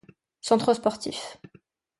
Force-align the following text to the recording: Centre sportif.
Centre 0.41 0.73
sportif. 0.73 1.37